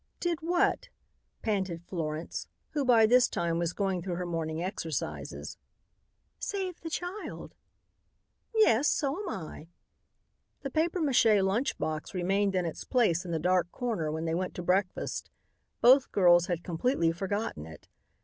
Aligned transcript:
"Did 0.19 0.39
what?" 0.41 0.89
panted 1.43 1.83
Florence, 1.85 2.47
who 2.71 2.83
by 2.83 3.05
this 3.05 3.27
time 3.29 3.59
was 3.59 3.71
going 3.71 4.01
through 4.01 4.15
her 4.15 4.25
morning 4.25 4.59
exercises. 4.63 5.59
"Saved 6.39 6.81
the 6.81 6.89
child." 6.89 7.53
"Yes, 8.55 8.87
so 8.87 9.19
am 9.19 9.29
I." 9.29 9.67
The 10.63 10.71
papier 10.71 11.03
mache 11.03 11.39
lunch 11.43 11.77
box 11.77 12.15
remained 12.15 12.55
in 12.55 12.65
its 12.65 12.83
place 12.83 13.25
in 13.25 13.29
the 13.31 13.37
dark 13.37 13.71
corner 13.71 14.11
when 14.11 14.25
they 14.25 14.33
went 14.33 14.55
to 14.55 14.63
breakfast 14.63 15.29
Both 15.81 16.11
girls 16.11 16.47
had 16.47 16.63
completely 16.63 17.11
forgotten 17.11 17.67
it. 17.67 17.87